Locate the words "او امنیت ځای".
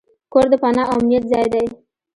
0.91-1.45